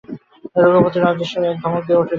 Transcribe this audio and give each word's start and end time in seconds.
রঘুপতি 0.63 0.99
বজ্রস্বরে 1.03 1.47
এক 1.49 1.57
ধমক 1.61 1.81
দিয়া 1.87 1.99
উঠিলেন। 1.99 2.09